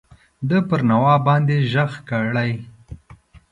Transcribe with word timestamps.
ده 0.49 0.57
پر 0.69 0.81
نواب 0.89 1.21
باندي 1.27 1.57
ږغ 1.71 1.91
کړی. 2.09 2.51